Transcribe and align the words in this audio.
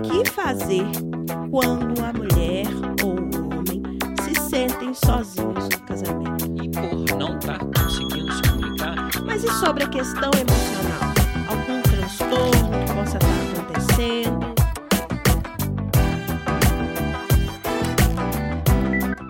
O 0.00 0.02
que 0.02 0.30
fazer 0.30 0.86
quando 1.50 2.02
a 2.02 2.10
mulher 2.14 2.66
ou 3.04 3.20
o 3.20 3.58
homem 3.58 3.82
se 4.24 4.34
sentem 4.48 4.94
sozinhos 4.94 5.68
no 5.68 5.80
casamento? 5.80 6.46
E 6.64 6.70
por 6.70 7.18
não 7.18 7.36
estar 7.38 7.58
conseguindo 7.58 8.32
se 8.32 8.42
comunicar, 8.48 8.96
Mas 9.26 9.44
e 9.44 9.52
sobre 9.60 9.84
a 9.84 9.88
questão 9.88 10.30
emocional? 10.30 11.12
Algum 11.50 11.82
transtorno 11.82 12.70
que 12.86 12.94
possa 12.94 13.18
estar 13.18 13.28
acontecendo? 13.60 14.54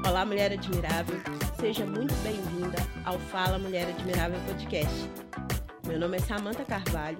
Olá, 0.09 0.25
mulher 0.25 0.52
admirável. 0.52 1.21
Seja 1.59 1.84
muito 1.84 2.14
bem-vinda 2.23 2.79
ao 3.05 3.18
Fala 3.18 3.59
Mulher 3.59 3.89
Admirável 3.89 4.39
Podcast. 4.46 5.11
Meu 5.84 5.98
nome 5.98 6.18
é 6.18 6.21
Samantha 6.21 6.64
Carvalho. 6.64 7.18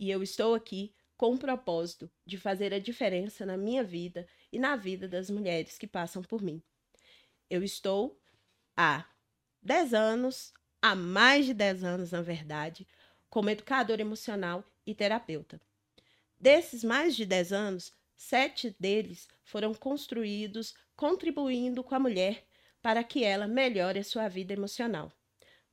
E 0.00 0.10
eu 0.10 0.22
estou 0.22 0.54
aqui 0.54 0.94
com 1.14 1.34
o 1.34 1.38
propósito 1.38 2.10
de 2.24 2.38
fazer 2.38 2.72
a 2.72 2.78
diferença 2.78 3.44
na 3.44 3.54
minha 3.54 3.84
vida 3.84 4.26
e 4.50 4.58
na 4.58 4.74
vida 4.74 5.06
das 5.06 5.28
mulheres 5.28 5.76
que 5.76 5.86
passam 5.86 6.22
por 6.22 6.40
mim. 6.40 6.62
Eu 7.50 7.62
estou 7.62 8.18
há 8.74 9.04
10 9.60 9.92
anos, 9.92 10.54
há 10.80 10.94
mais 10.94 11.44
de 11.44 11.52
10 11.52 11.84
anos, 11.84 12.12
na 12.12 12.22
verdade, 12.22 12.88
como 13.28 13.50
educadora 13.50 14.00
emocional 14.00 14.64
e 14.86 14.94
terapeuta. 14.94 15.60
Desses 16.38 16.82
mais 16.82 17.14
de 17.14 17.26
10 17.26 17.52
anos, 17.52 17.92
sete 18.16 18.74
deles 18.80 19.28
foram 19.44 19.74
construídos 19.74 20.74
contribuindo 20.96 21.84
com 21.84 21.94
a 21.94 22.00
mulher 22.00 22.46
para 22.80 23.04
que 23.04 23.22
ela 23.22 23.46
melhore 23.46 23.98
a 23.98 24.04
sua 24.04 24.28
vida 24.28 24.54
emocional. 24.54 25.12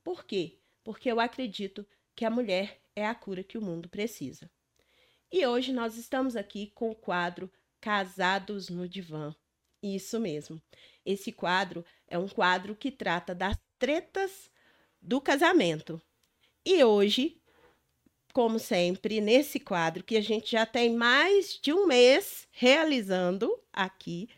Por 0.04 0.26
quê? 0.26 0.58
Porque 0.84 1.10
eu 1.10 1.18
acredito 1.18 1.86
que 2.18 2.24
a 2.24 2.30
mulher 2.30 2.80
é 2.96 3.06
a 3.06 3.14
cura 3.14 3.44
que 3.44 3.56
o 3.56 3.62
mundo 3.62 3.88
precisa. 3.88 4.50
E 5.30 5.46
hoje 5.46 5.72
nós 5.72 5.96
estamos 5.96 6.34
aqui 6.34 6.72
com 6.74 6.90
o 6.90 6.94
quadro 6.96 7.48
Casados 7.80 8.68
no 8.68 8.88
Divã. 8.88 9.32
Isso 9.80 10.18
mesmo. 10.18 10.60
Esse 11.06 11.30
quadro 11.30 11.84
é 12.08 12.18
um 12.18 12.26
quadro 12.26 12.74
que 12.74 12.90
trata 12.90 13.36
das 13.36 13.56
tretas 13.78 14.50
do 15.00 15.20
casamento. 15.20 16.02
E 16.66 16.82
hoje, 16.82 17.40
como 18.32 18.58
sempre, 18.58 19.20
nesse 19.20 19.60
quadro 19.60 20.02
que 20.02 20.16
a 20.16 20.20
gente 20.20 20.50
já 20.50 20.66
tem 20.66 20.92
mais 20.92 21.56
de 21.62 21.72
um 21.72 21.86
mês 21.86 22.48
realizando 22.50 23.56
aqui 23.72 24.28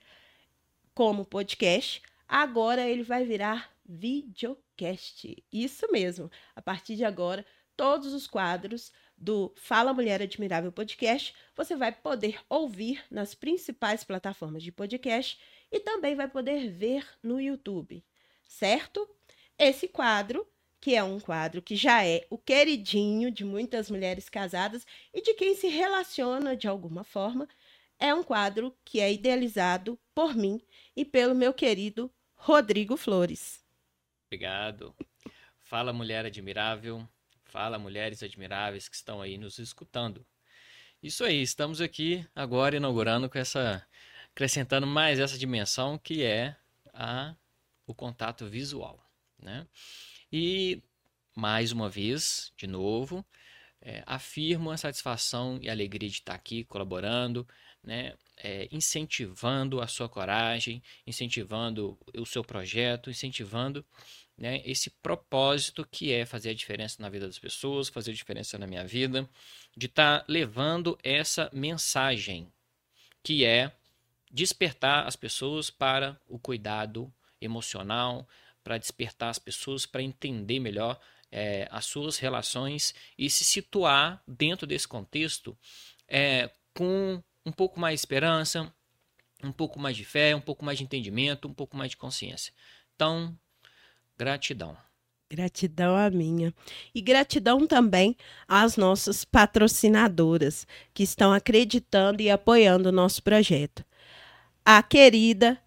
como 0.94 1.24
podcast, 1.24 2.02
agora 2.28 2.86
ele 2.86 3.02
vai 3.02 3.24
virar 3.24 3.74
videocast. 3.86 5.42
Isso 5.50 5.90
mesmo. 5.90 6.30
A 6.54 6.60
partir 6.60 6.94
de 6.94 7.06
agora, 7.06 7.44
todos 7.80 8.12
os 8.12 8.26
quadros 8.26 8.92
do 9.16 9.54
Fala 9.56 9.94
Mulher 9.94 10.20
Admirável 10.20 10.70
Podcast, 10.70 11.34
você 11.56 11.74
vai 11.74 11.90
poder 11.90 12.38
ouvir 12.46 13.02
nas 13.10 13.34
principais 13.34 14.04
plataformas 14.04 14.62
de 14.62 14.70
podcast 14.70 15.40
e 15.72 15.80
também 15.80 16.14
vai 16.14 16.28
poder 16.28 16.70
ver 16.70 17.08
no 17.22 17.40
YouTube, 17.40 18.04
certo? 18.46 19.08
Esse 19.58 19.88
quadro, 19.88 20.46
que 20.78 20.94
é 20.94 21.02
um 21.02 21.18
quadro 21.18 21.62
que 21.62 21.74
já 21.74 22.04
é 22.04 22.26
o 22.28 22.36
queridinho 22.36 23.30
de 23.30 23.46
muitas 23.46 23.90
mulheres 23.90 24.28
casadas 24.28 24.86
e 25.14 25.22
de 25.22 25.32
quem 25.32 25.54
se 25.54 25.68
relaciona 25.68 26.54
de 26.54 26.68
alguma 26.68 27.02
forma, 27.02 27.48
é 27.98 28.12
um 28.12 28.22
quadro 28.22 28.76
que 28.84 29.00
é 29.00 29.10
idealizado 29.10 29.98
por 30.14 30.36
mim 30.36 30.60
e 30.94 31.02
pelo 31.02 31.34
meu 31.34 31.54
querido 31.54 32.12
Rodrigo 32.34 32.94
Flores. 32.98 33.64
obrigado. 34.26 34.94
Fala, 35.60 35.94
mulher 35.94 36.26
admirável. 36.26 37.08
Fala, 37.50 37.80
mulheres 37.80 38.22
admiráveis 38.22 38.88
que 38.88 38.94
estão 38.94 39.20
aí 39.20 39.36
nos 39.36 39.58
escutando. 39.58 40.24
Isso 41.02 41.24
aí, 41.24 41.42
estamos 41.42 41.80
aqui 41.80 42.24
agora 42.32 42.76
inaugurando 42.76 43.28
com 43.28 43.38
essa. 43.38 43.84
acrescentando 44.30 44.86
mais 44.86 45.18
essa 45.18 45.36
dimensão 45.36 45.98
que 45.98 46.22
é 46.22 46.56
a, 46.94 47.34
o 47.84 47.92
contato 47.92 48.46
visual. 48.46 49.04
Né? 49.36 49.66
E, 50.32 50.80
mais 51.34 51.72
uma 51.72 51.88
vez, 51.88 52.52
de 52.56 52.68
novo, 52.68 53.26
é, 53.82 54.04
afirmo 54.06 54.70
a 54.70 54.76
satisfação 54.76 55.58
e 55.60 55.68
alegria 55.68 56.08
de 56.08 56.18
estar 56.18 56.34
aqui 56.34 56.62
colaborando, 56.62 57.48
né? 57.82 58.14
É, 58.36 58.68
incentivando 58.70 59.80
a 59.80 59.88
sua 59.88 60.08
coragem, 60.08 60.82
incentivando 61.04 61.98
o 62.16 62.24
seu 62.24 62.44
projeto, 62.44 63.10
incentivando 63.10 63.84
né, 64.40 64.62
esse 64.64 64.88
propósito 64.88 65.86
que 65.88 66.10
é 66.10 66.24
fazer 66.24 66.50
a 66.50 66.54
diferença 66.54 66.96
na 67.02 67.10
vida 67.10 67.26
das 67.26 67.38
pessoas, 67.38 67.90
fazer 67.90 68.10
a 68.10 68.14
diferença 68.14 68.56
na 68.56 68.66
minha 68.66 68.86
vida, 68.86 69.28
de 69.76 69.84
estar 69.84 70.24
levando 70.26 70.98
essa 71.04 71.50
mensagem 71.52 72.50
que 73.22 73.44
é 73.44 73.70
despertar 74.30 75.06
as 75.06 75.14
pessoas 75.14 75.68
para 75.68 76.18
o 76.26 76.38
cuidado 76.38 77.12
emocional, 77.38 78.26
para 78.64 78.78
despertar 78.78 79.28
as 79.28 79.38
pessoas 79.38 79.84
para 79.84 80.02
entender 80.02 80.58
melhor 80.58 80.98
é, 81.30 81.68
as 81.70 81.84
suas 81.84 82.16
relações 82.16 82.94
e 83.18 83.28
se 83.28 83.44
situar 83.44 84.22
dentro 84.26 84.66
desse 84.66 84.88
contexto 84.88 85.56
é, 86.08 86.50
com 86.74 87.22
um 87.44 87.52
pouco 87.52 87.78
mais 87.78 87.94
de 87.94 88.00
esperança, 88.00 88.72
um 89.42 89.52
pouco 89.52 89.78
mais 89.78 89.96
de 89.96 90.04
fé, 90.04 90.34
um 90.34 90.40
pouco 90.40 90.64
mais 90.64 90.78
de 90.78 90.84
entendimento, 90.84 91.46
um 91.46 91.54
pouco 91.54 91.76
mais 91.76 91.90
de 91.90 91.96
consciência. 91.98 92.52
Então, 92.94 93.38
gratidão. 94.20 94.76
Gratidão 95.32 95.96
a 95.96 96.10
minha. 96.10 96.52
E 96.94 97.00
gratidão 97.00 97.66
também 97.66 98.14
às 98.46 98.76
nossas 98.76 99.24
patrocinadoras 99.24 100.66
que 100.92 101.02
estão 101.02 101.32
acreditando 101.32 102.20
e 102.20 102.28
apoiando 102.28 102.90
o 102.90 102.92
nosso 102.92 103.22
projeto. 103.22 103.82
A 104.62 104.82
querida 104.82 105.58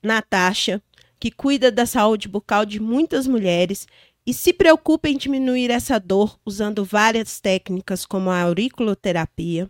Natasha, 0.00 0.80
que 1.18 1.32
cuida 1.32 1.72
da 1.72 1.86
saúde 1.86 2.28
bucal 2.28 2.64
de 2.64 2.78
muitas 2.78 3.26
mulheres 3.26 3.88
e 4.24 4.32
se 4.32 4.52
preocupa 4.52 5.08
em 5.08 5.16
diminuir 5.16 5.68
essa 5.68 5.98
dor 5.98 6.38
usando 6.46 6.84
várias 6.84 7.40
técnicas 7.40 8.06
como 8.06 8.30
a 8.30 8.42
auriculoterapia. 8.42 9.68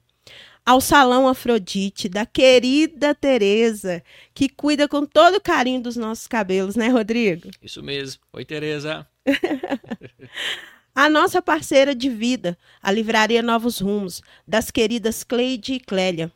Ao 0.68 0.82
Salão 0.82 1.26
Afrodite, 1.26 2.10
da 2.10 2.26
querida 2.26 3.14
Tereza, 3.14 4.02
que 4.34 4.50
cuida 4.50 4.86
com 4.86 5.06
todo 5.06 5.40
carinho 5.40 5.80
dos 5.80 5.96
nossos 5.96 6.26
cabelos, 6.26 6.76
né, 6.76 6.88
Rodrigo? 6.88 7.48
Isso 7.62 7.82
mesmo. 7.82 8.20
Oi, 8.34 8.44
Tereza. 8.44 9.08
A 10.94 11.08
nossa 11.08 11.40
parceira 11.40 11.94
de 11.94 12.10
vida, 12.10 12.58
a 12.82 12.92
Livraria 12.92 13.40
Novos 13.40 13.78
Rumos, 13.78 14.20
das 14.46 14.70
queridas 14.70 15.24
Cleide 15.24 15.72
e 15.72 15.80
Clélia, 15.80 16.30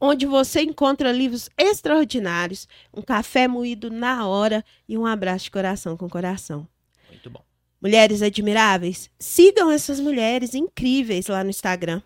onde 0.00 0.24
você 0.24 0.62
encontra 0.62 1.12
livros 1.12 1.50
extraordinários, 1.58 2.66
um 2.94 3.02
café 3.02 3.46
moído 3.46 3.90
na 3.90 4.26
hora 4.26 4.64
e 4.88 4.96
um 4.96 5.04
abraço 5.04 5.44
de 5.44 5.50
coração 5.50 5.94
com 5.94 6.08
coração. 6.08 6.66
Muito 7.10 7.28
bom. 7.28 7.44
Mulheres 7.82 8.22
admiráveis, 8.22 9.10
sigam 9.18 9.70
essas 9.70 10.00
mulheres 10.00 10.54
incríveis 10.54 11.26
lá 11.26 11.44
no 11.44 11.50
Instagram. 11.50 12.00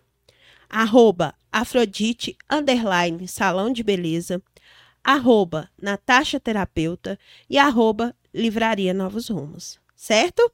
Arroba 0.75 1.35
Afrodite, 1.51 2.35
underline, 2.49 3.27
salão 3.27 3.71
de 3.71 3.83
beleza, 3.83 4.41
arroba 5.03 5.69
Natasha 5.79 6.39
Terapeuta 6.39 7.19
e 7.47 7.59
arroba 7.59 8.15
Livraria 8.33 8.91
Novos 8.91 9.29
Rumos, 9.29 9.79
certo? 9.95 10.51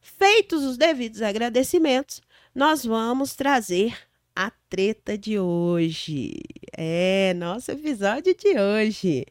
Feitos 0.00 0.62
os 0.62 0.76
devidos 0.76 1.22
agradecimentos, 1.22 2.22
nós 2.54 2.84
vamos 2.84 3.34
trazer 3.34 3.98
a 4.32 4.52
treta 4.70 5.18
de 5.18 5.40
hoje. 5.40 6.34
É, 6.76 7.34
nosso 7.34 7.72
episódio 7.72 8.32
de 8.32 8.56
hoje. 8.56 9.26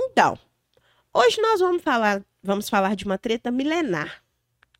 Então, 0.00 0.38
hoje 1.12 1.42
nós 1.42 1.60
vamos 1.60 1.82
falar, 1.82 2.24
vamos 2.42 2.70
falar 2.70 2.96
de 2.96 3.04
uma 3.04 3.18
treta 3.18 3.50
milenar, 3.50 4.24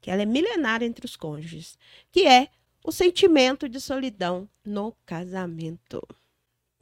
que 0.01 0.11
ela 0.11 0.23
é 0.23 0.27
milenar 0.27 0.83
entre 0.83 1.05
os 1.05 1.15
cônjuges, 1.15 1.77
que 2.11 2.27
é 2.27 2.49
o 2.89 2.93
sentimento 2.93 3.69
de 3.69 3.79
solidão 3.79 4.49
no 4.65 4.97
casamento. 5.05 6.03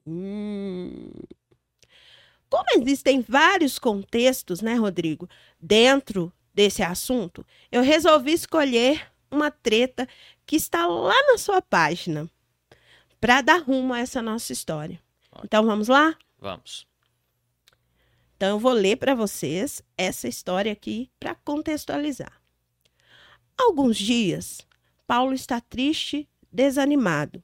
Hum. 0.06 1.10
Como 2.48 2.64
existem 2.76 3.20
vários 3.20 3.76
contextos, 3.76 4.60
né, 4.60 4.74
Rodrigo, 4.74 5.28
dentro 5.60 6.32
desse 6.54 6.80
assunto, 6.80 7.44
eu 7.72 7.82
resolvi 7.82 8.34
escolher 8.34 9.10
uma 9.28 9.50
treta 9.50 10.08
que 10.46 10.54
está 10.54 10.86
lá 10.86 11.20
na 11.26 11.38
sua 11.38 11.60
página 11.60 12.30
para 13.20 13.40
dar 13.40 13.60
rumo 13.60 13.92
a 13.92 13.98
essa 13.98 14.22
nossa 14.22 14.52
história. 14.52 15.02
Então 15.42 15.66
vamos 15.66 15.88
lá? 15.88 16.16
Vamos. 16.38 16.86
Então 18.36 18.50
eu 18.50 18.58
vou 18.60 18.72
ler 18.72 18.96
para 18.96 19.16
vocês 19.16 19.82
essa 19.98 20.28
história 20.28 20.70
aqui 20.70 21.10
para 21.18 21.34
contextualizar. 21.34 22.40
Alguns 23.58 23.96
dias, 23.96 24.64
Paulo 25.06 25.34
está 25.34 25.60
triste, 25.60 26.28
desanimado. 26.50 27.42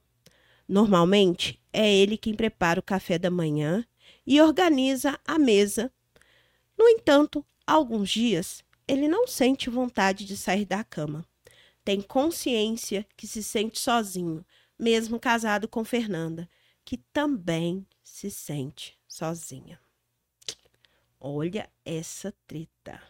Normalmente, 0.67 1.61
é 1.71 1.93
ele 1.93 2.17
quem 2.17 2.33
prepara 2.35 2.79
o 2.79 2.83
café 2.83 3.17
da 3.17 3.29
manhã 3.31 3.85
e 4.25 4.41
organiza 4.41 5.19
a 5.25 5.37
mesa. 5.37 5.91
No 6.77 6.87
entanto, 6.87 7.45
alguns 7.65 8.09
dias, 8.09 8.63
ele 8.87 9.07
não 9.07 9.27
sente 9.27 9.69
vontade 9.69 10.25
de 10.25 10.35
sair 10.35 10.65
da 10.65 10.83
cama. 10.83 11.25
tem 11.83 12.01
consciência 12.01 13.05
que 13.17 13.27
se 13.27 13.43
sente 13.43 13.79
sozinho, 13.79 14.45
mesmo 14.79 15.19
casado 15.19 15.67
com 15.67 15.83
Fernanda, 15.83 16.49
que 16.85 16.97
também 16.97 17.85
se 18.01 18.31
sente 18.31 18.97
sozinha. 19.07 19.79
Olha 21.19 21.69
essa 21.85 22.33
treta. 22.47 23.01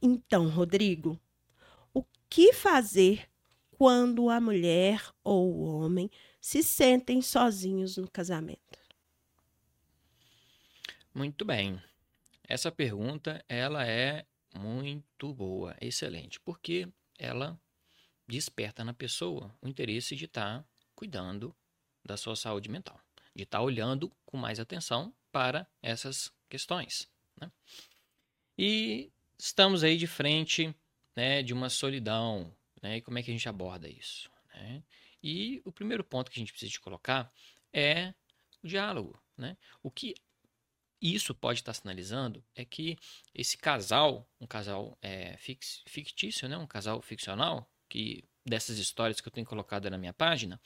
Então, 0.00 0.48
Rodrigo, 0.48 1.18
que 2.28 2.52
fazer 2.52 3.28
quando 3.70 4.30
a 4.30 4.40
mulher 4.40 5.02
ou 5.22 5.52
o 5.52 5.64
homem 5.64 6.10
se 6.40 6.62
sentem 6.62 7.20
sozinhos 7.20 7.96
no 7.96 8.10
casamento? 8.10 8.78
Muito 11.14 11.44
bem. 11.44 11.82
Essa 12.48 12.70
pergunta, 12.70 13.44
ela 13.48 13.86
é 13.86 14.24
muito 14.54 15.34
boa, 15.34 15.76
excelente, 15.80 16.38
porque 16.40 16.88
ela 17.18 17.58
desperta 18.26 18.84
na 18.84 18.94
pessoa 18.94 19.54
o 19.60 19.68
interesse 19.68 20.16
de 20.16 20.24
estar 20.24 20.60
tá 20.60 20.68
cuidando 20.94 21.54
da 22.04 22.16
sua 22.16 22.36
saúde 22.36 22.68
mental, 22.68 23.00
de 23.34 23.42
estar 23.42 23.58
tá 23.58 23.64
olhando 23.64 24.12
com 24.24 24.36
mais 24.36 24.60
atenção 24.60 25.14
para 25.32 25.66
essas 25.82 26.32
questões. 26.48 27.10
Né? 27.40 27.50
E 28.56 29.10
estamos 29.38 29.82
aí 29.82 29.96
de 29.96 30.06
frente 30.06 30.74
né, 31.16 31.42
de 31.42 31.54
uma 31.54 31.70
solidão, 31.70 32.54
né? 32.82 32.98
E 32.98 33.00
como 33.00 33.18
é 33.18 33.22
que 33.22 33.30
a 33.30 33.34
gente 33.34 33.48
aborda 33.48 33.88
isso? 33.88 34.30
Né? 34.54 34.82
E 35.22 35.60
o 35.64 35.72
primeiro 35.72 36.04
ponto 36.04 36.30
que 36.30 36.38
a 36.38 36.40
gente 36.40 36.52
precisa 36.52 36.70
de 36.70 36.80
colocar 36.80 37.32
é 37.72 38.14
o 38.62 38.68
diálogo. 38.68 39.20
Né? 39.36 39.56
O 39.82 39.90
que 39.90 40.14
isso 41.00 41.34
pode 41.34 41.60
estar 41.60 41.74
sinalizando 41.74 42.44
é 42.54 42.64
que 42.64 42.96
esse 43.34 43.56
casal, 43.56 44.28
um 44.40 44.46
casal 44.46 44.96
é, 45.02 45.36
fix, 45.38 45.82
fictício, 45.86 46.48
né? 46.48 46.56
um 46.56 46.66
casal 46.66 47.02
ficcional, 47.02 47.70
que 47.88 48.24
dessas 48.44 48.78
histórias 48.78 49.20
que 49.20 49.28
eu 49.28 49.32
tenho 49.32 49.46
colocado 49.46 49.90
na 49.90 49.98
minha 49.98 50.12
página, 50.12 50.60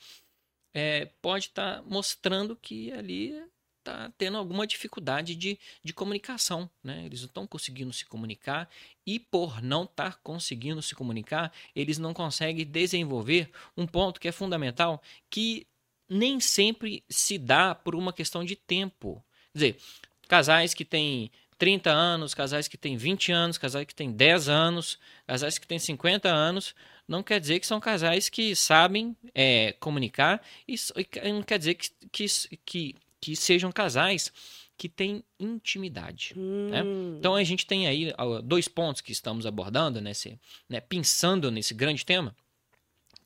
é, 0.73 1.05
pode 1.21 1.47
estar 1.47 1.83
mostrando 1.83 2.55
que 2.55 2.91
ali 2.91 3.33
está 3.81 4.11
tendo 4.17 4.37
alguma 4.37 4.65
dificuldade 4.65 5.35
de, 5.35 5.59
de 5.83 5.93
comunicação. 5.93 6.69
Né? 6.83 7.05
Eles 7.05 7.21
não 7.21 7.27
estão 7.27 7.47
conseguindo 7.47 7.91
se 7.91 8.05
comunicar 8.05 8.69
e, 9.05 9.19
por 9.19 9.61
não 9.61 9.83
estar 9.83 10.19
conseguindo 10.23 10.81
se 10.81 10.95
comunicar, 10.95 11.51
eles 11.75 11.97
não 11.97 12.13
conseguem 12.13 12.65
desenvolver 12.65 13.49
um 13.75 13.85
ponto 13.85 14.19
que 14.19 14.27
é 14.27 14.31
fundamental, 14.31 15.01
que 15.29 15.67
nem 16.07 16.39
sempre 16.39 17.03
se 17.09 17.37
dá 17.37 17.75
por 17.75 17.95
uma 17.95 18.13
questão 18.13 18.43
de 18.43 18.55
tempo. 18.55 19.23
Quer 19.51 19.57
dizer, 19.57 19.77
casais 20.27 20.73
que 20.73 20.85
têm 20.85 21.31
30 21.57 21.91
anos, 21.91 22.33
casais 22.33 22.67
que 22.67 22.77
têm 22.77 22.97
20 22.97 23.31
anos, 23.31 23.57
casais 23.57 23.85
que 23.85 23.95
têm 23.95 24.11
10 24.11 24.49
anos, 24.49 24.99
casais 25.27 25.57
que 25.57 25.67
têm 25.67 25.79
50 25.79 26.27
anos, 26.27 26.73
não 27.07 27.21
quer 27.21 27.39
dizer 27.39 27.59
que 27.59 27.67
são 27.67 27.79
casais 27.79 28.29
que 28.29 28.55
sabem 28.55 29.15
é, 29.35 29.73
comunicar 29.79 30.41
e, 30.67 30.75
e 31.23 31.31
não 31.31 31.43
quer 31.43 31.59
dizer 31.59 31.75
que, 31.75 31.89
que, 32.11 32.25
que 32.65 32.95
que 33.21 33.35
sejam 33.35 33.71
casais 33.71 34.33
que 34.81 34.89
têm 34.89 35.23
intimidade. 35.39 36.33
Né? 36.35 36.41
Hum. 36.81 37.11
Né? 37.11 37.17
Então 37.19 37.35
a 37.35 37.43
gente 37.43 37.67
tem 37.67 37.85
aí 37.85 38.11
dois 38.43 38.67
pontos 38.67 38.99
que 38.99 39.11
estamos 39.11 39.45
abordando, 39.45 40.01
nesse, 40.01 40.39
né, 40.67 40.81
pensando 40.81 41.51
nesse 41.51 41.75
grande 41.75 42.03
tema, 42.03 42.35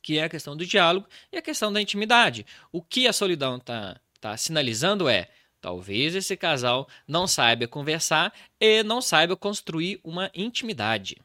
que 0.02 0.18
é 0.18 0.24
a 0.24 0.28
questão 0.28 0.54
do 0.54 0.66
diálogo 0.66 1.08
e 1.32 1.38
a 1.38 1.42
questão 1.42 1.72
da 1.72 1.80
intimidade. 1.80 2.44
O 2.70 2.82
que 2.82 3.08
a 3.08 3.12
solidão 3.12 3.56
está 3.56 3.98
tá 4.20 4.36
sinalizando 4.36 5.08
é 5.08 5.30
talvez 5.58 6.14
esse 6.14 6.36
casal 6.36 6.86
não 7.08 7.26
saiba 7.26 7.66
conversar 7.66 8.34
e 8.60 8.82
não 8.82 9.00
saiba 9.00 9.34
construir 9.34 9.98
uma 10.04 10.30
intimidade. 10.34 11.16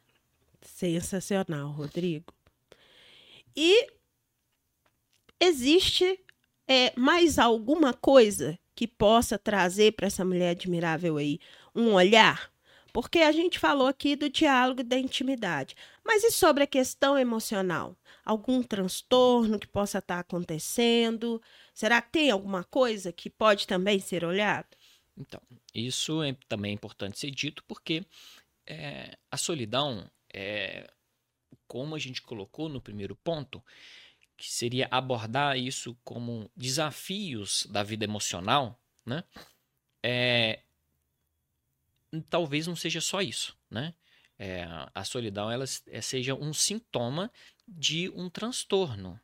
Sensacional, 0.61 1.71
Rodrigo. 1.71 2.33
E 3.53 3.87
existe 5.41 6.17
é, 6.67 6.93
mais 6.97 7.37
alguma 7.37 7.93
coisa 7.93 8.57
que 8.81 8.87
possa 8.87 9.37
trazer 9.37 9.91
para 9.91 10.07
essa 10.07 10.25
mulher 10.25 10.49
admirável 10.49 11.17
aí 11.17 11.39
um 11.75 11.93
olhar? 11.93 12.51
Porque 12.91 13.19
a 13.19 13.31
gente 13.31 13.59
falou 13.59 13.85
aqui 13.85 14.15
do 14.15 14.27
diálogo 14.27 14.81
e 14.81 14.83
da 14.83 14.97
intimidade. 14.97 15.75
Mas 16.03 16.23
e 16.23 16.31
sobre 16.31 16.63
a 16.63 16.67
questão 16.67 17.15
emocional? 17.15 17.95
Algum 18.25 18.63
transtorno 18.63 19.59
que 19.59 19.67
possa 19.67 19.99
estar 19.99 20.15
tá 20.15 20.19
acontecendo? 20.21 21.39
Será 21.75 22.01
que 22.01 22.11
tem 22.11 22.31
alguma 22.31 22.63
coisa 22.63 23.13
que 23.13 23.29
pode 23.29 23.67
também 23.67 23.99
ser 23.99 24.25
olhado? 24.25 24.75
Então, 25.15 25.39
isso 25.75 26.23
é 26.23 26.35
também 26.49 26.73
importante 26.73 27.19
ser 27.19 27.29
dito 27.29 27.63
porque 27.67 28.03
é, 28.65 29.15
a 29.29 29.37
solidão, 29.37 30.09
é, 30.33 30.91
como 31.67 31.93
a 31.93 31.99
gente 31.99 32.19
colocou 32.23 32.67
no 32.67 32.81
primeiro 32.81 33.15
ponto, 33.15 33.63
que 34.41 34.51
seria 34.51 34.87
abordar 34.89 35.55
isso 35.55 35.95
como 36.03 36.49
desafios 36.57 37.67
da 37.69 37.83
vida 37.83 38.05
emocional, 38.05 38.81
né? 39.05 39.23
É, 40.01 40.63
talvez 42.27 42.65
não 42.65 42.75
seja 42.75 42.99
só 42.99 43.21
isso, 43.21 43.55
né? 43.69 43.93
É, 44.39 44.65
a 44.95 45.03
solidão 45.03 45.51
ela 45.51 45.63
é, 45.85 46.01
seja 46.01 46.33
um 46.33 46.51
sintoma 46.51 47.31
de 47.67 48.09
um 48.09 48.31
transtorno, 48.31 49.19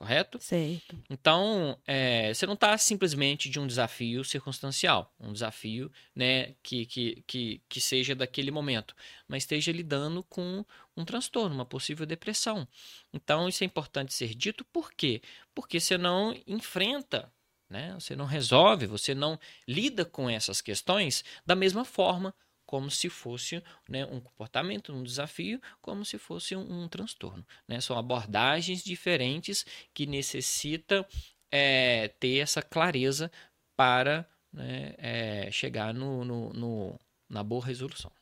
correto? 0.00 0.38
Certo. 0.40 0.98
Então, 1.10 1.78
é, 1.86 2.32
você 2.32 2.46
não 2.46 2.54
está 2.54 2.76
simplesmente 2.78 3.50
de 3.50 3.60
um 3.60 3.66
desafio 3.66 4.24
circunstancial, 4.24 5.14
um 5.20 5.30
desafio 5.30 5.92
né, 6.16 6.54
que, 6.62 6.86
que, 6.86 7.22
que, 7.26 7.62
que 7.68 7.80
seja 7.82 8.14
daquele 8.14 8.50
momento, 8.50 8.96
mas 9.28 9.42
esteja 9.42 9.70
lidando 9.70 10.22
com 10.22 10.64
um 10.96 11.04
transtorno, 11.04 11.54
uma 11.54 11.66
possível 11.66 12.06
depressão. 12.06 12.66
Então, 13.12 13.46
isso 13.46 13.62
é 13.62 13.66
importante 13.66 14.14
ser 14.14 14.34
dito, 14.34 14.64
por 14.64 14.90
quê? 14.90 15.20
Porque 15.54 15.78
você 15.78 15.98
não 15.98 16.34
enfrenta 16.46 17.30
né? 17.68 17.94
Você 17.94 18.16
não 18.16 18.24
resolve, 18.24 18.84
você 18.86 19.14
não 19.14 19.38
lida 19.68 20.04
com 20.04 20.28
essas 20.28 20.60
questões 20.60 21.24
da 21.46 21.54
mesma 21.54 21.84
forma 21.84 22.34
como 22.70 22.88
se 22.88 23.10
fosse 23.10 23.60
né, 23.88 24.06
um 24.06 24.20
comportamento, 24.20 24.92
um 24.92 25.02
desafio, 25.02 25.60
como 25.82 26.04
se 26.04 26.18
fosse 26.18 26.54
um, 26.54 26.84
um 26.84 26.88
transtorno. 26.88 27.44
Né? 27.66 27.80
São 27.80 27.98
abordagens 27.98 28.84
diferentes 28.84 29.66
que 29.92 30.06
necessitam 30.06 31.04
é, 31.50 32.06
ter 32.20 32.38
essa 32.38 32.62
clareza 32.62 33.28
para 33.76 34.24
né, 34.52 34.94
é, 34.98 35.50
chegar 35.50 35.92
no, 35.92 36.24
no, 36.24 36.52
no, 36.52 37.00
na 37.28 37.42
boa 37.42 37.66
resolução. 37.66 38.12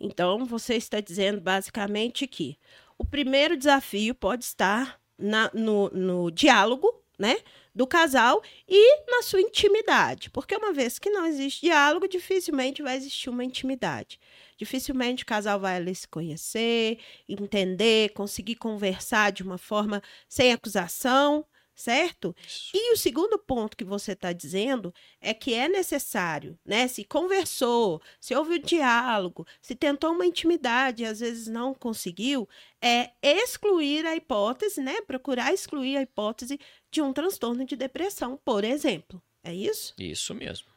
Então, 0.00 0.44
você 0.44 0.74
está 0.74 1.00
dizendo 1.00 1.40
basicamente 1.40 2.26
que 2.26 2.58
o 2.98 3.04
primeiro 3.04 3.56
desafio 3.56 4.16
pode 4.16 4.42
estar 4.42 5.00
na, 5.16 5.48
no, 5.54 5.90
no 5.90 6.30
diálogo, 6.32 6.92
né? 7.16 7.36
Do 7.76 7.86
casal 7.86 8.42
e 8.66 9.02
na 9.10 9.22
sua 9.22 9.42
intimidade. 9.42 10.30
Porque 10.30 10.56
uma 10.56 10.72
vez 10.72 10.98
que 10.98 11.10
não 11.10 11.26
existe 11.26 11.66
diálogo, 11.66 12.08
dificilmente 12.08 12.82
vai 12.82 12.96
existir 12.96 13.28
uma 13.28 13.44
intimidade. 13.44 14.18
Dificilmente 14.56 15.22
o 15.22 15.26
casal 15.26 15.60
vai 15.60 15.76
ali 15.76 15.94
se 15.94 16.08
conhecer, 16.08 16.98
entender, 17.28 18.14
conseguir 18.14 18.56
conversar 18.56 19.30
de 19.30 19.42
uma 19.42 19.58
forma 19.58 20.02
sem 20.26 20.52
acusação, 20.54 21.44
certo? 21.74 22.34
E 22.72 22.94
o 22.94 22.96
segundo 22.96 23.38
ponto 23.38 23.76
que 23.76 23.84
você 23.84 24.12
está 24.12 24.32
dizendo 24.32 24.92
é 25.20 25.34
que 25.34 25.52
é 25.52 25.68
necessário, 25.68 26.58
né? 26.64 26.88
Se 26.88 27.04
conversou, 27.04 28.00
se 28.18 28.34
houve 28.34 28.54
um 28.54 28.58
diálogo, 28.58 29.46
se 29.60 29.74
tentou 29.74 30.12
uma 30.12 30.24
intimidade 30.24 31.02
e 31.02 31.06
às 31.06 31.20
vezes 31.20 31.46
não 31.46 31.74
conseguiu, 31.74 32.48
é 32.82 33.10
excluir 33.22 34.06
a 34.06 34.16
hipótese, 34.16 34.80
né? 34.80 35.02
Procurar 35.02 35.52
excluir 35.52 35.98
a 35.98 36.02
hipótese 36.02 36.58
de 36.96 37.02
um 37.02 37.12
transtorno 37.12 37.62
de 37.64 37.76
depressão, 37.76 38.38
por 38.42 38.64
exemplo. 38.64 39.22
É 39.44 39.54
isso? 39.54 39.94
Isso 39.98 40.34
mesmo. 40.34 40.68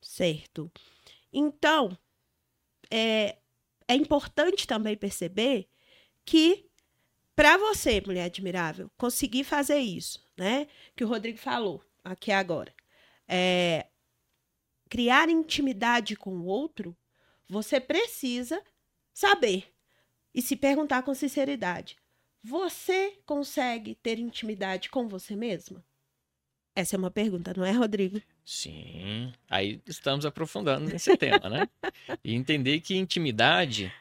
Certo. 0.00 0.70
Então, 1.32 1.98
é, 2.88 3.38
é 3.88 3.94
importante 3.94 4.68
também 4.68 4.96
perceber 4.96 5.68
que 6.24 6.70
para 7.34 7.56
você, 7.56 8.00
mulher 8.00 8.26
admirável, 8.26 8.88
conseguir 8.96 9.42
fazer 9.42 9.78
isso, 9.78 10.24
né? 10.36 10.68
Que 10.94 11.02
o 11.02 11.08
Rodrigo 11.08 11.38
falou 11.38 11.82
aqui 12.04 12.30
agora. 12.30 12.72
É, 13.26 13.88
criar 14.88 15.28
intimidade 15.28 16.14
com 16.14 16.36
o 16.38 16.46
outro, 16.46 16.96
você 17.48 17.80
precisa 17.80 18.62
saber 19.12 19.74
e 20.32 20.40
se 20.40 20.54
perguntar 20.54 21.02
com 21.02 21.12
sinceridade: 21.14 21.96
você 22.42 23.18
consegue 23.26 23.94
ter 23.94 24.18
intimidade 24.18 24.88
com 24.88 25.08
você 25.08 25.34
mesma? 25.34 25.84
Essa 26.74 26.96
é 26.96 26.98
uma 26.98 27.10
pergunta, 27.10 27.52
não 27.56 27.64
é, 27.64 27.72
Rodrigo? 27.72 28.22
Sim. 28.44 29.32
Aí 29.48 29.82
estamos 29.86 30.24
aprofundando 30.24 30.88
nesse 30.88 31.16
tema, 31.16 31.48
né? 31.48 31.68
E 32.22 32.34
entender 32.34 32.80
que 32.80 32.96
intimidade 32.96 33.92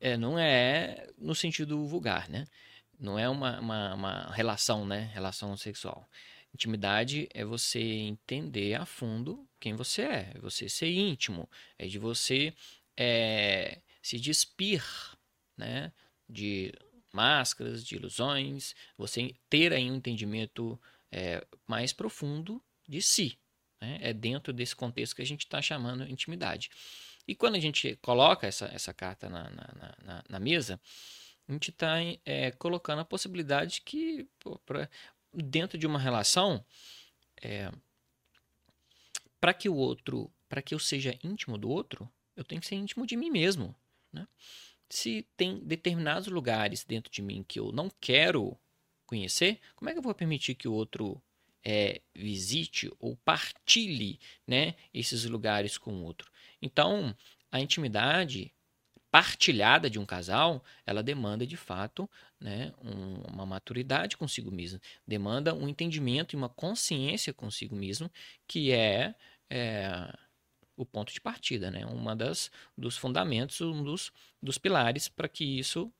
é, 0.00 0.16
não 0.16 0.38
é 0.38 1.06
no 1.18 1.34
sentido 1.34 1.86
vulgar, 1.86 2.28
né? 2.28 2.46
Não 2.98 3.18
é 3.18 3.28
uma, 3.28 3.60
uma, 3.60 3.94
uma 3.94 4.32
relação, 4.32 4.86
né? 4.86 5.10
Relação 5.12 5.56
sexual. 5.56 6.08
Intimidade 6.54 7.28
é 7.34 7.44
você 7.44 7.80
entender 7.80 8.74
a 8.74 8.86
fundo 8.86 9.46
quem 9.60 9.76
você 9.76 10.02
é, 10.02 10.32
é 10.34 10.38
você 10.38 10.68
ser 10.68 10.90
íntimo, 10.90 11.48
é 11.78 11.86
de 11.86 11.98
você 11.98 12.54
é, 12.96 13.80
se 14.02 14.18
despir, 14.18 14.82
né? 15.56 15.92
de 16.28 16.72
máscaras, 17.18 17.84
de 17.84 17.96
ilusões, 17.96 18.74
você 18.96 19.34
ter 19.50 19.72
aí 19.72 19.90
um 19.90 19.96
entendimento 19.96 20.80
é, 21.10 21.44
mais 21.66 21.92
profundo 21.92 22.62
de 22.88 23.02
si. 23.02 23.36
Né? 23.80 23.98
É 24.00 24.12
dentro 24.12 24.52
desse 24.52 24.76
contexto 24.76 25.16
que 25.16 25.22
a 25.22 25.26
gente 25.26 25.44
está 25.44 25.60
chamando 25.60 26.08
intimidade. 26.08 26.70
E 27.26 27.34
quando 27.34 27.56
a 27.56 27.60
gente 27.60 27.96
coloca 27.96 28.46
essa, 28.46 28.66
essa 28.66 28.94
carta 28.94 29.28
na, 29.28 29.50
na, 29.50 29.94
na, 30.04 30.24
na 30.28 30.40
mesa, 30.40 30.80
a 31.48 31.52
gente 31.52 31.70
está 31.70 31.96
é, 32.24 32.52
colocando 32.52 33.00
a 33.00 33.04
possibilidade 33.04 33.82
que, 33.82 34.28
pô, 34.38 34.58
pra, 34.60 34.88
dentro 35.32 35.76
de 35.76 35.86
uma 35.86 35.98
relação, 35.98 36.64
é, 37.42 37.70
para 39.40 39.52
que 39.52 39.68
o 39.68 39.74
outro, 39.74 40.32
para 40.48 40.62
que 40.62 40.72
eu 40.72 40.78
seja 40.78 41.18
íntimo 41.22 41.58
do 41.58 41.68
outro, 41.68 42.08
eu 42.36 42.44
tenho 42.44 42.60
que 42.60 42.66
ser 42.66 42.76
íntimo 42.76 43.04
de 43.04 43.16
mim 43.16 43.30
mesmo. 43.30 43.74
Né? 44.12 44.26
Se 44.88 45.26
tem 45.36 45.58
determinados 45.58 46.28
lugares 46.28 46.84
dentro 46.84 47.12
de 47.12 47.20
mim 47.20 47.44
que 47.46 47.60
eu 47.60 47.72
não 47.72 47.90
quero 48.00 48.56
conhecer, 49.06 49.60
como 49.76 49.90
é 49.90 49.92
que 49.92 49.98
eu 49.98 50.02
vou 50.02 50.14
permitir 50.14 50.54
que 50.54 50.68
o 50.68 50.72
outro 50.72 51.20
é, 51.64 52.00
visite 52.14 52.90
ou 52.98 53.16
partilhe 53.16 54.18
né, 54.46 54.74
esses 54.92 55.24
lugares 55.24 55.76
com 55.76 55.92
o 55.92 56.04
outro? 56.04 56.30
Então, 56.60 57.14
a 57.50 57.60
intimidade 57.60 58.52
partilhada 59.10 59.88
de 59.88 59.98
um 59.98 60.04
casal, 60.04 60.62
ela 60.84 61.02
demanda 61.02 61.46
de 61.46 61.56
fato 61.56 62.08
né, 62.38 62.72
um, 62.82 63.32
uma 63.32 63.46
maturidade 63.46 64.16
consigo 64.16 64.50
mesmo, 64.50 64.80
demanda 65.06 65.54
um 65.54 65.68
entendimento 65.68 66.34
e 66.34 66.36
uma 66.36 66.48
consciência 66.48 67.32
consigo 67.32 67.74
mesmo, 67.74 68.10
que 68.46 68.70
é, 68.70 69.14
é 69.48 70.12
o 70.78 70.86
ponto 70.86 71.12
de 71.12 71.20
partida, 71.20 71.70
né? 71.70 71.84
Uma 71.84 72.14
das 72.14 72.50
dos 72.76 72.96
fundamentos, 72.96 73.60
um 73.60 73.82
dos, 73.82 74.12
dos 74.40 74.56
pilares 74.56 75.08
para 75.08 75.28
que 75.28 75.44
isso 75.44 75.92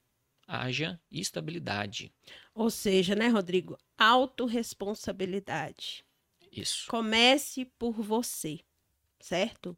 haja 0.47 1.00
estabilidade. 1.11 2.12
Ou 2.54 2.70
seja, 2.70 3.16
né, 3.16 3.26
Rodrigo, 3.28 3.76
autorresponsabilidade. 3.99 6.04
Isso. 6.50 6.88
Comece 6.88 7.66
por 7.78 7.92
você, 7.92 8.61
certo? 9.20 9.76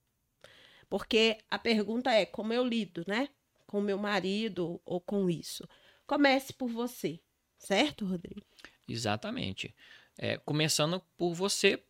Porque 0.88 1.38
a 1.50 1.58
pergunta 1.58 2.12
é 2.12 2.24
como 2.26 2.52
eu 2.52 2.64
lido, 2.64 3.04
né? 3.08 3.28
Com 3.66 3.80
meu 3.80 3.96
marido 3.96 4.78
ou 4.84 5.00
com 5.00 5.30
isso. 5.30 5.66
Comece 6.06 6.52
por 6.52 6.68
você, 6.68 7.18
certo, 7.58 8.04
Rodrigo? 8.04 8.44
Exatamente. 8.86 9.74
É, 10.18 10.36
começando 10.38 11.00
por 11.16 11.32
você, 11.32 11.82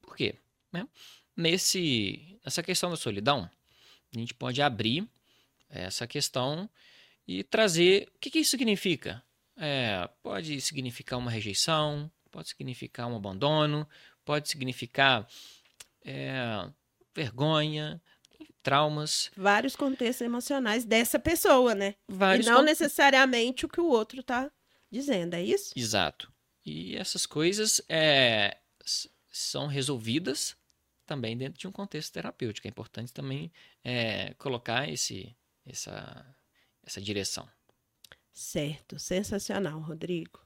por 0.00 0.16
quê? 0.16 0.36
Né? 0.70 0.86
Nesse, 1.36 2.38
nessa 2.44 2.62
questão 2.62 2.90
da 2.90 2.96
solidão, 2.96 3.48
a 4.14 4.18
gente 4.18 4.34
pode 4.34 4.60
abrir 4.60 5.08
essa 5.68 6.06
questão 6.06 6.68
e 7.26 7.42
trazer 7.42 8.08
o 8.14 8.18
que, 8.18 8.30
que 8.30 8.40
isso 8.40 8.50
significa. 8.50 9.22
É, 9.56 10.08
pode 10.22 10.60
significar 10.60 11.18
uma 11.18 11.30
rejeição, 11.30 12.10
pode 12.30 12.48
significar 12.48 13.06
um 13.06 13.16
abandono, 13.16 13.88
pode 14.24 14.48
significar 14.48 15.26
é, 16.04 16.68
vergonha, 17.14 18.00
traumas. 18.62 19.30
Vários 19.36 19.74
contextos 19.76 20.24
emocionais 20.24 20.84
dessa 20.84 21.18
pessoa, 21.18 21.74
né? 21.74 21.94
Vários 22.08 22.46
e 22.46 22.50
não 22.50 22.62
necessariamente 22.62 23.66
o 23.66 23.68
que 23.68 23.80
o 23.80 23.86
outro 23.86 24.20
está 24.20 24.50
dizendo, 24.90 25.34
é 25.34 25.42
isso? 25.42 25.72
Exato. 25.76 26.32
E 26.64 26.96
essas 26.96 27.26
coisas 27.26 27.80
é, 27.88 28.56
são 29.30 29.66
resolvidas 29.66 30.56
também 31.12 31.36
dentro 31.36 31.60
de 31.60 31.68
um 31.68 31.72
contexto 31.72 32.14
terapêutico. 32.14 32.66
É 32.66 32.70
importante 32.70 33.12
também 33.12 33.52
é, 33.84 34.32
colocar 34.34 34.88
esse, 34.88 35.36
essa, 35.66 36.36
essa 36.82 37.02
direção. 37.02 37.46
Certo, 38.32 38.98
sensacional, 38.98 39.78
Rodrigo. 39.78 40.40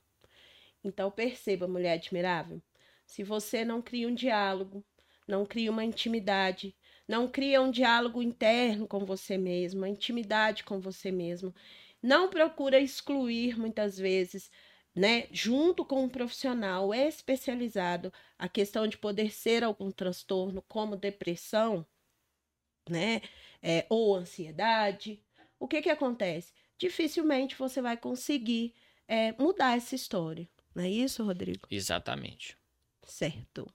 Então 0.82 1.08
perceba, 1.08 1.68
mulher 1.68 1.92
admirável, 1.92 2.60
se 3.06 3.22
você 3.22 3.64
não 3.64 3.80
cria 3.80 4.08
um 4.08 4.14
diálogo, 4.14 4.84
não 5.26 5.46
cria 5.46 5.70
uma 5.70 5.84
intimidade, 5.84 6.74
não 7.06 7.28
cria 7.28 7.62
um 7.62 7.70
diálogo 7.70 8.20
interno 8.20 8.88
com 8.88 9.04
você 9.04 9.38
mesmo, 9.38 9.86
intimidade 9.86 10.64
com 10.64 10.80
você 10.80 11.12
mesmo, 11.12 11.54
não 12.02 12.28
procura 12.28 12.80
excluir 12.80 13.56
muitas 13.56 13.96
vezes, 13.96 14.50
né, 14.96 15.28
junto 15.30 15.84
com 15.84 16.02
um 16.04 16.08
profissional 16.08 16.94
especializado, 16.94 18.10
a 18.38 18.48
questão 18.48 18.88
de 18.88 18.96
poder 18.96 19.30
ser 19.30 19.62
algum 19.62 19.90
transtorno 19.90 20.62
como 20.62 20.96
depressão, 20.96 21.86
né, 22.88 23.20
é, 23.62 23.84
ou 23.90 24.16
ansiedade, 24.16 25.22
o 25.60 25.68
que 25.68 25.82
que 25.82 25.90
acontece? 25.90 26.52
Dificilmente 26.78 27.56
você 27.56 27.82
vai 27.82 27.96
conseguir 27.96 28.74
é, 29.06 29.32
mudar 29.32 29.76
essa 29.76 29.94
história. 29.94 30.48
Não 30.74 30.82
é 30.84 30.88
isso, 30.88 31.22
Rodrigo? 31.22 31.66
Exatamente. 31.70 32.56
Certo. 33.02 33.66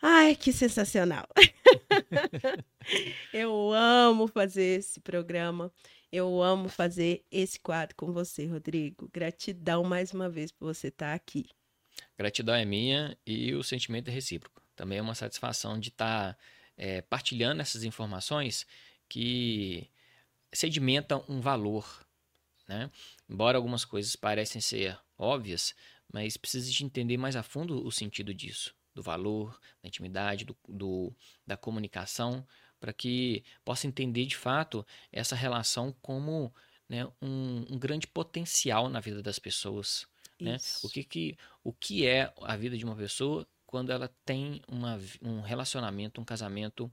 Ai, 0.00 0.36
que 0.36 0.52
sensacional! 0.52 1.26
eu 3.32 3.72
amo 3.72 4.28
fazer 4.28 4.78
esse 4.78 5.00
programa. 5.00 5.72
Eu 6.10 6.42
amo 6.42 6.70
fazer 6.70 7.24
esse 7.30 7.60
quadro 7.60 7.94
com 7.94 8.12
você, 8.12 8.46
Rodrigo. 8.46 9.10
Gratidão 9.12 9.84
mais 9.84 10.12
uma 10.12 10.28
vez 10.28 10.50
por 10.50 10.74
você 10.74 10.88
estar 10.88 11.12
aqui. 11.12 11.46
Gratidão 12.16 12.54
é 12.54 12.64
minha 12.64 13.16
e 13.26 13.54
o 13.54 13.62
sentimento 13.62 14.08
é 14.08 14.10
recíproco. 14.10 14.62
Também 14.74 14.98
é 14.98 15.02
uma 15.02 15.14
satisfação 15.14 15.78
de 15.78 15.90
estar 15.90 16.38
é, 16.78 17.02
partilhando 17.02 17.60
essas 17.60 17.84
informações 17.84 18.66
que 19.06 19.86
sedimentam 20.50 21.22
um 21.28 21.42
valor. 21.42 22.06
Né? 22.66 22.90
Embora 23.28 23.58
algumas 23.58 23.84
coisas 23.84 24.16
parecem 24.16 24.62
ser 24.62 24.98
óbvias, 25.18 25.74
mas 26.10 26.38
precisa 26.38 26.70
de 26.70 26.84
entender 26.84 27.18
mais 27.18 27.36
a 27.36 27.42
fundo 27.42 27.86
o 27.86 27.92
sentido 27.92 28.32
disso 28.32 28.74
do 28.98 29.02
valor, 29.02 29.60
da 29.80 29.86
intimidade, 29.86 30.44
do, 30.44 30.56
do 30.68 31.14
da 31.46 31.56
comunicação, 31.56 32.44
para 32.80 32.92
que 32.92 33.42
possa 33.64 33.86
entender 33.86 34.26
de 34.26 34.36
fato 34.36 34.86
essa 35.12 35.34
relação 35.34 35.94
como 36.00 36.52
né, 36.88 37.06
um, 37.20 37.66
um, 37.70 37.78
grande 37.78 38.06
potencial 38.06 38.88
na 38.88 39.00
vida 39.00 39.22
das 39.22 39.38
pessoas. 39.38 40.06
Né? 40.40 40.56
O, 40.82 40.88
que, 40.88 41.02
que, 41.02 41.36
o 41.64 41.72
que 41.72 42.06
é 42.06 42.32
a 42.42 42.56
vida 42.56 42.76
de 42.76 42.84
uma 42.84 42.94
pessoa 42.94 43.46
quando 43.66 43.90
ela 43.90 44.08
tem 44.24 44.62
uma, 44.66 44.98
um 45.20 45.40
relacionamento, 45.40 46.20
um 46.20 46.24
casamento 46.24 46.90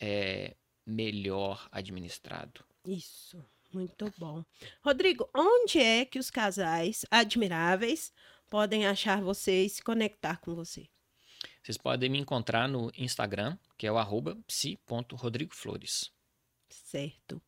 é, 0.00 0.56
melhor 0.86 1.68
administrado. 1.70 2.64
Isso, 2.86 3.44
muito 3.72 4.12
bom. 4.16 4.44
Rodrigo, 4.82 5.28
onde 5.34 5.78
é 5.78 6.04
que 6.04 6.18
os 6.18 6.30
casais 6.30 7.04
admiráveis 7.10 8.12
podem 8.48 8.86
achar 8.86 9.20
você 9.20 9.64
e 9.64 9.68
se 9.68 9.82
conectar 9.82 10.38
com 10.38 10.54
você? 10.54 10.88
Vocês 11.64 11.78
podem 11.78 12.10
me 12.10 12.18
encontrar 12.18 12.68
no 12.68 12.92
Instagram, 12.94 13.56
que 13.78 13.86
é 13.86 13.90
o 13.90 13.96
arroba 13.96 14.36
psi.rodrigoflores. 14.46 16.12
Certo. 16.68 17.40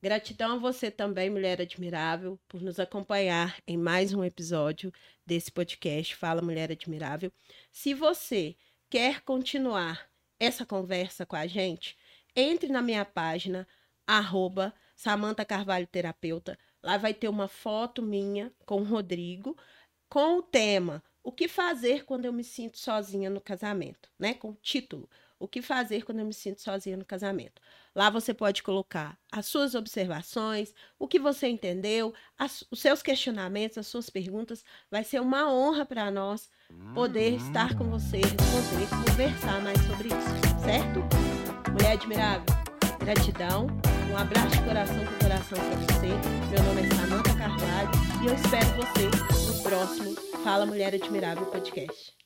Gratidão 0.00 0.52
a 0.52 0.58
você 0.58 0.90
também, 0.90 1.28
mulher 1.28 1.60
admirável, 1.60 2.40
por 2.48 2.62
nos 2.62 2.80
acompanhar 2.80 3.60
em 3.66 3.76
mais 3.76 4.14
um 4.14 4.24
episódio 4.24 4.90
desse 5.26 5.52
podcast 5.52 6.16
Fala 6.16 6.40
Mulher 6.40 6.72
Admirável. 6.72 7.30
Se 7.70 7.92
você 7.92 8.56
quer 8.88 9.20
continuar 9.20 10.08
essa 10.40 10.64
conversa 10.64 11.26
com 11.26 11.36
a 11.36 11.46
gente, 11.46 11.98
entre 12.34 12.72
na 12.72 12.80
minha 12.80 13.04
página, 13.04 13.68
arroba 14.06 14.72
Samanta 14.96 15.44
Carvalho 15.44 15.86
Terapeuta. 15.86 16.58
Lá 16.82 16.96
vai 16.96 17.12
ter 17.12 17.28
uma 17.28 17.46
foto 17.46 18.00
minha 18.00 18.50
com 18.64 18.80
o 18.80 18.84
Rodrigo, 18.84 19.54
com 20.08 20.38
o 20.38 20.42
tema 20.42 21.04
o 21.22 21.30
que 21.30 21.48
fazer 21.48 22.04
quando 22.04 22.24
eu 22.24 22.32
me 22.32 22.42
sinto 22.42 22.78
sozinha 22.78 23.30
no 23.30 23.40
casamento, 23.40 24.08
né? 24.18 24.34
Com 24.34 24.50
o 24.50 24.58
título. 24.60 25.08
O 25.38 25.48
que 25.48 25.60
fazer 25.60 26.04
quando 26.04 26.20
eu 26.20 26.24
me 26.24 26.32
sinto 26.32 26.60
sozinha 26.60 26.96
no 26.96 27.04
casamento? 27.04 27.60
Lá 27.94 28.08
você 28.08 28.32
pode 28.32 28.62
colocar 28.62 29.18
as 29.30 29.46
suas 29.46 29.74
observações, 29.74 30.72
o 30.98 31.08
que 31.08 31.18
você 31.18 31.48
entendeu, 31.48 32.14
as, 32.38 32.64
os 32.70 32.80
seus 32.80 33.02
questionamentos, 33.02 33.76
as 33.76 33.88
suas 33.88 34.08
perguntas. 34.08 34.64
Vai 34.88 35.02
ser 35.02 35.20
uma 35.20 35.52
honra 35.52 35.84
para 35.84 36.10
nós 36.10 36.48
poder 36.94 37.34
estar 37.34 37.76
com 37.76 37.90
você, 37.90 38.18
responder, 38.18 38.88
conversar 39.10 39.60
mais 39.62 39.78
sobre 39.80 40.08
isso, 40.08 40.62
certo? 40.64 41.00
Mulher 41.72 41.92
admirável, 41.92 42.46
gratidão. 43.00 43.66
Um 44.12 44.16
abraço 44.16 44.56
de 44.56 44.62
coração 44.62 45.04
com 45.04 45.18
coração 45.24 45.58
para 45.58 45.76
você. 45.76 46.08
Meu 46.50 46.62
nome 46.62 46.86
é 46.86 46.94
Samanta 46.94 47.36
Carvalho 47.36 47.90
e 48.22 48.26
eu 48.28 48.34
espero 48.34 48.68
você 48.76 49.52
no 49.52 49.62
próximo 49.62 50.31
Fala 50.42 50.66
Mulher 50.66 50.94
Admirável 50.94 51.46
podcast. 51.46 52.21